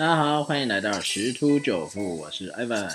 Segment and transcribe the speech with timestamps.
[0.00, 2.90] 大家好，欢迎来到十突九富，我是 Evan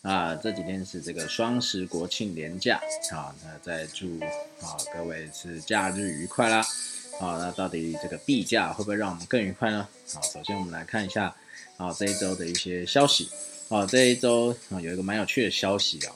[0.00, 0.34] 啊。
[0.34, 2.80] 这几天是这个双十国庆连假
[3.12, 4.18] 啊，那再祝
[4.62, 6.66] 啊各位是假日愉快啦。
[7.20, 9.86] 好，那到底这个币价会不会让我们更愉快呢？
[10.14, 11.36] 好，首先我们来看一下
[11.76, 13.28] 啊这一周的一些消息
[13.68, 16.14] 啊，这一周啊有一个蛮有趣的消息啊，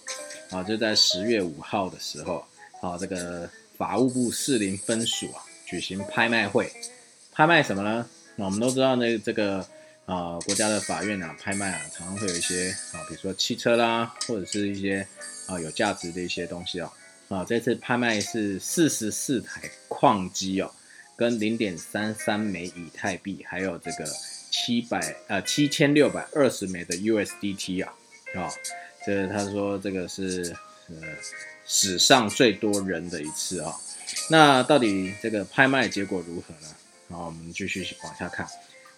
[0.53, 2.43] 啊就在十月五号的时候，
[2.81, 3.47] 啊这个
[3.77, 6.73] 法务部士林分署啊举行拍卖会，
[7.33, 8.09] 拍卖什么呢？
[8.37, 9.63] 那我们都知道那这个。
[10.05, 15.07] 啊，国家的法院啊，拍卖啊，常常会有一些啊，比如说汽车啦，或者是一些
[15.47, 16.93] 啊有价值的一些东西哦。
[17.29, 20.71] 啊，这次拍卖是四十四台矿机哦，
[21.17, 24.05] 跟零点三三枚以太币，还有这个
[24.51, 27.95] 七百呃七千六百二十枚的 USDT 啊，
[28.35, 28.51] 啊，
[29.07, 30.55] 这他说这个是
[30.89, 30.97] 呃
[31.65, 33.75] 史上最多人的一次啊。
[34.29, 36.75] 那到底这个拍卖结果如何呢？
[37.09, 38.47] 好，我们继续往下看。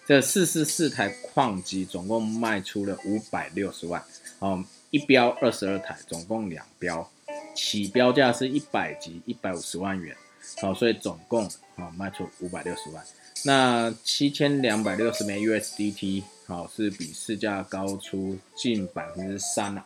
[0.07, 4.03] 这四十四台矿机总共卖出了五百六十万，
[4.37, 7.09] 哦，一标二十二台，总共两标，
[7.55, 10.15] 起标价是一百级一百五十万元，
[10.61, 13.03] 好，所以总共啊卖出五百六十万。
[13.45, 19.83] 那七千两百六十枚 USDT，好是比市价高出近百分之三了，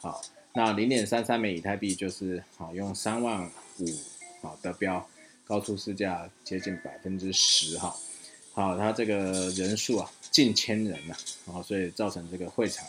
[0.00, 0.22] 好，
[0.54, 3.46] 那零点三三枚以太币就是好用三万
[3.80, 3.86] 五
[4.40, 5.06] 好的标，
[5.44, 7.94] 高出市价接近百分之十哈。
[8.58, 11.14] 好，他这个人数啊，近千人呐，
[11.46, 12.84] 啊，所以造成这个会场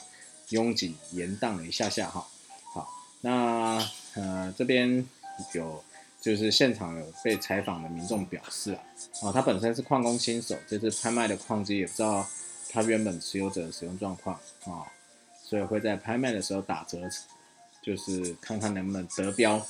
[0.49, 2.27] 拥挤延宕了一下下哈。
[2.73, 5.07] 好，那呃这边
[5.53, 5.83] 有
[6.19, 8.81] 就是现场有被采访的民众表示啊，
[9.21, 12.27] 啊，他本身是矿工新手，这次拍卖的矿机也不知道
[12.71, 14.91] 他原本持有者的使用状况啊，
[15.43, 17.07] 所以会在拍卖的时候打折，
[17.83, 19.63] 就是看看能不能得标，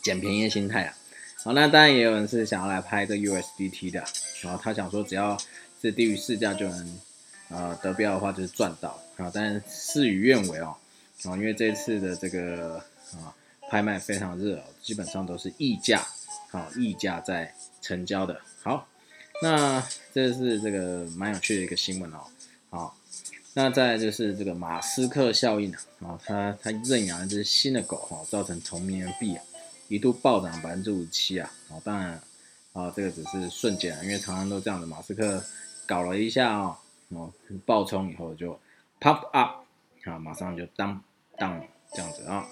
[0.00, 0.96] 捡便宜的心态啊。
[1.44, 4.04] 好，那当然也有人是想要来拍这 USDT 的。
[4.42, 5.38] 然后他想说，只要
[5.80, 6.98] 是低于市价就能，
[7.48, 9.30] 呃，得标的话就是赚到啊。
[9.32, 10.74] 但事与愿违哦，
[11.24, 13.32] 啊，因为这次的这个啊
[13.70, 16.04] 拍卖非常热，基本上都是溢价，
[16.50, 18.40] 好溢价在成交的。
[18.62, 18.88] 好，
[19.40, 19.80] 那
[20.12, 22.24] 这是这个蛮有趣的一个新闻哦。
[22.70, 22.96] 好，
[23.54, 29.44] 那再就是这个马斯克效应啊，啊，他他认养一只新的狗哈，造成同名人币啊
[29.88, 31.50] 一度暴涨百分之五十七啊。
[31.70, 32.20] 啊，当然。
[32.74, 34.86] 啊，这个只是瞬间啊，因为常常都这样的。
[34.86, 35.42] 马斯克
[35.84, 36.78] 搞了一下啊，
[37.08, 37.32] 哦，
[37.66, 38.52] 爆冲以后就
[39.00, 39.64] pop up，
[40.04, 41.00] 啊，马上就 down
[41.36, 41.60] down
[41.92, 42.46] 这样子啊。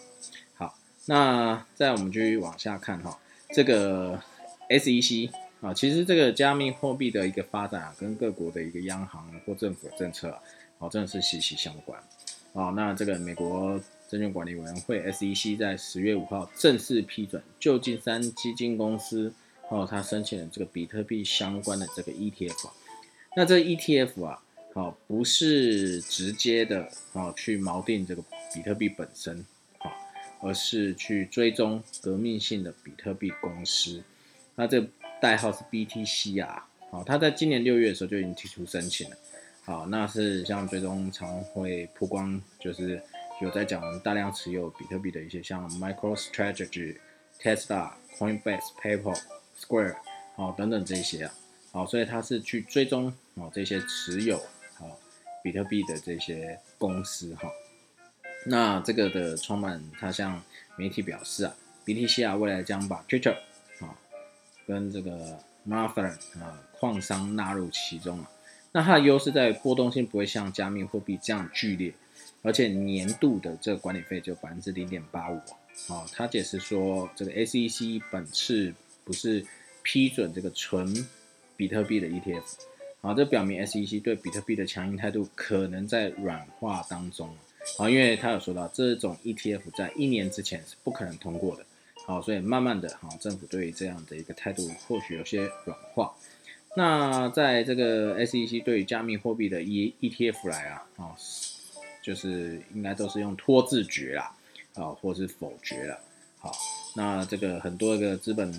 [0.55, 3.17] 好，那再我们继续往下看哈，
[3.51, 4.21] 这个
[4.69, 5.31] SEC
[5.61, 10.41] 啊，其实这个加密货币的一个发展啊，跟各国的一个央行或政府的政策啊，
[10.79, 12.03] 哦，真的是息息相关。
[12.53, 19.33] 啊，那这个美国证券管理委员会 SEC 在十月五号正式批准旧金山基金公司。
[19.69, 22.71] 哦，他申请了这个比特币相关的这个 ETF，
[23.34, 24.41] 那这 ETF 啊，
[24.72, 28.22] 好不是直接的啊去锚定这个
[28.55, 29.44] 比特币本身，
[29.78, 29.91] 好，
[30.41, 34.05] 而是去追踪革命性的比特币公司，
[34.55, 34.87] 那这
[35.21, 39.17] 代号是 BTC 啊，好，他在今年六月的时候就已经提出申请了，
[39.65, 43.03] 好，那是像追踪常会曝光，就是
[43.41, 46.97] 有在讲大量持有比特币的一些像 MicroStrategy、
[47.41, 49.19] Tesla、Coinbase、PayPal。
[49.59, 49.97] Square，
[50.35, 51.35] 好，等等这些啊，
[51.73, 54.37] 好，所以他是去追踪哦这些持有
[54.75, 55.01] 好
[55.43, 57.51] 比特币的这些公司哈。
[58.45, 60.43] 那这个的创办人他向
[60.77, 63.35] 媒体表示啊，BTC 啊未来将把 Twitter
[63.81, 63.97] 啊
[64.67, 68.31] 跟这个 Marathon 啊矿商纳入其中啊。
[68.73, 71.95] 那它的优势在波动性不会像加密货币这样剧烈，
[72.47, 75.37] 而且年度的这个管理费就百分之零点八五
[75.93, 76.07] 啊。
[76.12, 78.73] 他解释说，这个 SEC 本次
[79.05, 79.45] 不是
[79.83, 80.95] 批准这个纯
[81.56, 82.45] 比特币的 ETF，
[83.01, 87.29] 啊，这表明 SEC 对比特币的强硬态度可能在软化当中，
[87.79, 91.67] 啊，因为他有说到这种 ETF 在一年之前是不可能通过的，
[92.06, 96.15] 好，所以慢慢的，哈，政府对于这样的一个态度或许有些软化。
[96.77, 101.17] 那在这个 SEC 对于加密货币的 E ETF 来啊，啊，
[102.06, 104.32] 就是应该都是用拖字诀啦，
[104.75, 105.99] 啊，或是否决了，
[106.38, 106.53] 好。
[106.94, 108.53] 那这个很多个资本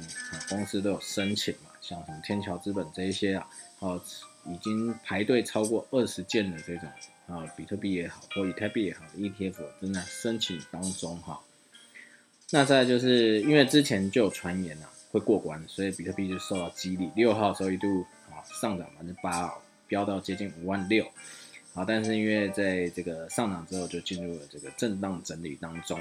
[0.50, 3.48] 公司都有申请嘛，像什么天桥资本这一些啊，
[3.80, 4.04] 哦，
[4.46, 6.90] 已经排队超过二十件的这种
[7.28, 11.40] 啊，比特币也好，或以太币也好 ETF 正在申请当中哈。
[12.52, 19.54] 那再就是因为之前就有传言啊会过关，所以比特币就受到激励，六号时候一度啊上涨百分之八，
[19.88, 21.10] 飙到接近五万六，
[21.78, 26.00] 啊，但是因为在这个上涨之后就进入了这个震荡整理当中。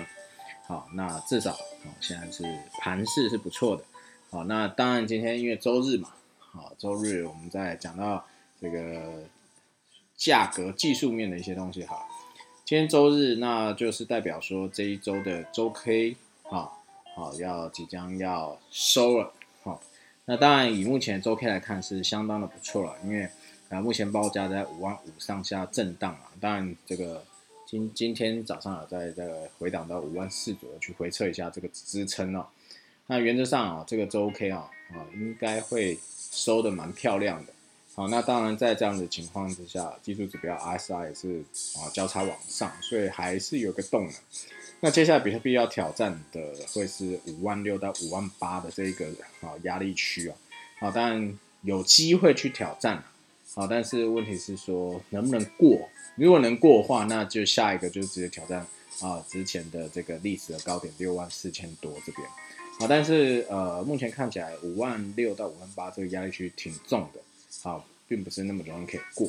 [0.67, 2.43] 好，那至少哦，现在是
[2.81, 3.85] 盘势是不错的。
[4.31, 8.27] 好，那当然今天因为周日嘛，好，周日我们在讲到
[8.59, 9.25] 这个
[10.17, 12.09] 价格技术面的一些东西好。
[12.65, 16.17] 今天周日，那就是代表说这一周的周 K
[16.51, 16.73] 啊，
[17.15, 19.33] 好要即将要收了，
[19.63, 19.81] 好，
[20.25, 23.29] 那当然以目前周 K 来看是相当的不错了，因为
[23.69, 27.25] 啊目前报价在五万五上下震荡啊，当然这个
[27.67, 32.47] 今今天早上有在这个回档到五万四左右去回测一下这个支撑哦，
[33.07, 35.99] 那原则上啊这个周 K 啊啊应该会
[36.31, 37.53] 收的蛮漂亮的。
[37.95, 41.41] 好，那当然在这样的情况之下，技术指标 RSI 也是
[41.79, 44.13] 啊交叉往上，所以还是有个动能。
[44.81, 49.07] 那接下来比特币要挑战的会是五万六到五万八的这个
[49.41, 50.37] 啊压力区啊，
[50.79, 53.03] 好，当然有机会去挑战，
[53.57, 55.89] 好，但是问题是说能不能过？
[56.15, 58.65] 如果能过的话，那就下一个就直接挑战
[59.01, 62.29] 啊之前的这个历史的高点六万四千多这边，
[62.79, 67.21] 好，但是呃目前看起来五万六到五万八这个压力区挺重的。
[67.63, 69.27] 啊，并不是那么容易可以过，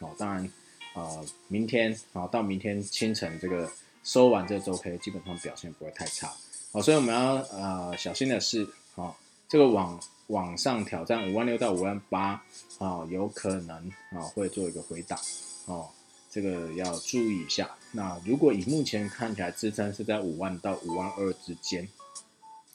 [0.00, 0.50] 哦，当然，
[0.94, 3.70] 呃，明天啊，到明天清晨这个
[4.02, 6.30] 收完这周 K，基本上表现不会太差，
[6.72, 8.66] 哦，所以我们要呃小心的是，
[8.96, 9.14] 哦，
[9.48, 9.98] 这个往
[10.28, 12.44] 往上挑战五万六到五万八，
[12.78, 15.18] 啊，有可能啊会做一个回档，
[15.66, 15.88] 哦，
[16.30, 17.70] 这个要注意一下。
[17.92, 21.88] 那如果以目前看起来支撑是在五万到五万二之间，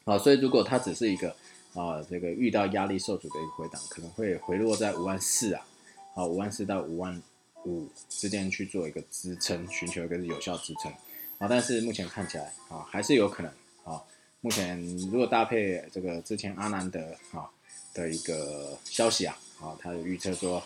[0.06, 1.36] 啊，所以如果它只是一个。
[1.75, 5.66] 啊，这个遇到压力受阻的一个回档，可能会回落在五万四啊，
[6.14, 7.19] 好，五万四到五万
[7.66, 10.92] 五之间去做一个支撑，寻求一个有效支撑，
[11.40, 13.52] 啊，但是目前看起来啊，还是有可能
[13.86, 14.00] 啊，
[14.44, 17.00] 目前如果搭配这个之前阿南德
[17.31, 17.50] 啊
[17.94, 20.62] 的一个消息啊，啊，他有预测说，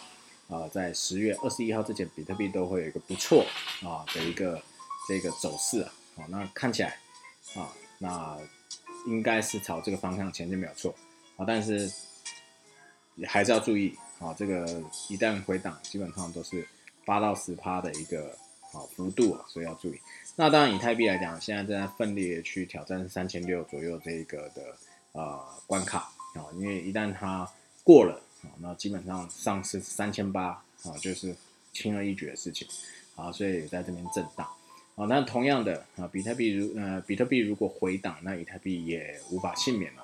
[0.50, 3.45] 啊，在十月二十一号之前，比特币都会有一个不错
[3.83, 4.62] 啊的一个
[5.07, 6.97] 这个走势啊，好，那看起来
[7.56, 8.38] 啊，那。
[9.06, 10.94] 应该是朝这个方向前进没有错
[11.38, 11.89] 啊，但是
[13.25, 14.65] 还是要注意啊，这个
[15.07, 16.68] 一旦回档，基本上都是
[17.06, 18.38] 八到十趴的一个
[18.77, 20.00] 啊幅度啊，所以要注意。
[20.35, 24.77] 那当然以太币来讲，现在正在奋力去挑战三千六左右这一个的
[25.13, 27.50] 呃关卡啊，因为一旦它
[27.83, 31.35] 过了啊，那基本上上市三千八啊，就是
[31.74, 32.68] 轻而易举的事情
[33.15, 34.47] 啊，所以在这边震荡。
[34.95, 40.03] 啊，那同样的啊，比特币如呃，比特币如果回档，那以太币也无法幸免了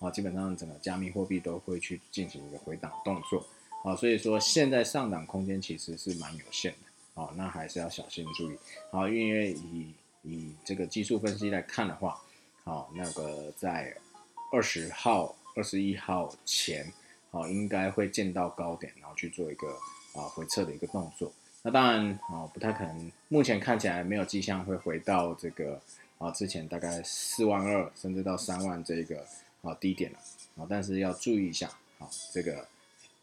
[0.00, 0.10] 啊。
[0.10, 3.46] 基本上整个加密货币都会去进行一个回档动作
[3.84, 6.78] 啊，所以说现在上档空间其实是蛮有限的
[7.14, 8.58] 哦，那还是要小心注意
[8.90, 12.20] 好，因为以以这个技术分析来看的话，
[12.64, 13.96] 好，那个在
[14.52, 16.92] 二十号、二十一号前，
[17.30, 19.68] 好，应该会见到高点，然后去做一个
[20.14, 21.32] 啊回撤的一个动作。
[21.62, 23.10] 那当然啊，不太可能。
[23.28, 25.80] 目前看起来没有迹象会回到这个
[26.18, 29.26] 啊之前大概四万二甚至到三万这个
[29.62, 30.18] 啊低点了
[30.56, 30.66] 啊。
[30.68, 31.68] 但是要注意一下
[31.98, 32.68] 啊，这个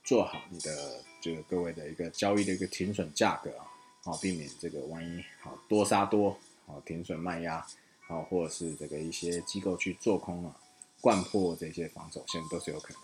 [0.04, 3.68] 做好你的这个各位的一个交易的一个停损价格啊，
[4.04, 7.66] 好，避免这个万一好多杀多好停损卖压
[8.08, 10.56] 好，或者是这个一些机构去做空啊，
[11.00, 13.02] 灌破这些防守线都是有可能。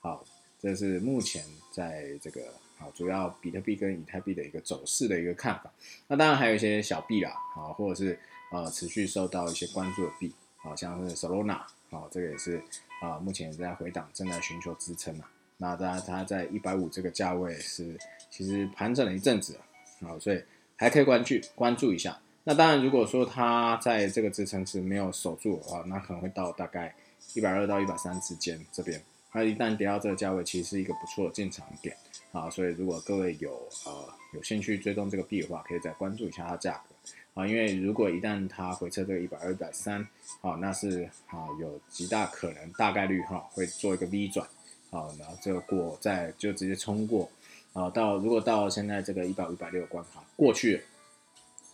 [0.00, 0.24] 好，
[0.58, 2.52] 这是目前在这个。
[2.80, 5.70] 好，主要比特币跟以太币的一个走势的一个看法。
[6.06, 8.18] 那当然还有一些小币啦，好，或者是
[8.50, 11.60] 呃持续受到一些关注的币，好，像是 Solana，
[11.90, 12.64] 好，这个也是
[13.02, 15.30] 啊，目前在回档，正在寻求支撑啊。
[15.58, 17.98] 那当然它在一百五这个价位是
[18.30, 19.60] 其实盘整了一阵子，啊，
[20.08, 20.42] 好所以
[20.76, 22.18] 还可以关注关注一下。
[22.44, 26.94] 那当然如果说它在这个支撑是没有守住的话，那可能会到大概
[27.34, 29.00] 一百二到一百三之间这边。
[29.32, 31.96] 那一旦跌到这个价位，其实是一个不错的进场点。
[32.32, 33.50] 啊，所以如果各位有
[33.84, 40.00] 呃有兴趣追踪这个币的话，可以再关注一下它价格啊，因为如果一旦它回撤这个一百二、一百三，
[40.40, 44.46] 啊，那是啊有极大可能大概率哈会做一个 V 转，
[44.90, 47.28] 啊，然后这个过再就直接冲过，
[47.72, 50.82] 好，到如果到现在这个一百五、一百六关卡过去，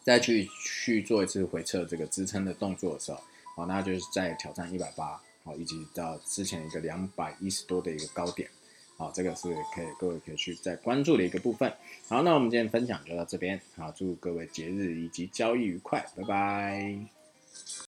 [0.02, 3.20] 再去去做一次回撤这个支撑的动作的时候，
[3.56, 8.48] 好，那就是在挑战一百八，好，以及到之前一个两百一十多的一个高点。
[8.98, 11.70] 好，这个是可以各位可以去再关注的一个部分。
[12.08, 13.60] 好，那我们今天分享就到这边。
[13.76, 17.85] 好，祝各位节日以及交易愉快，拜拜。